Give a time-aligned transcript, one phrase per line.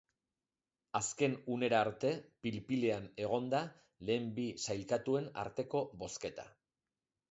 [0.99, 2.11] Azken unera arte
[2.47, 3.63] pil-pilean egon da
[4.11, 6.53] lehen bi sailkatuen arteko bozketa.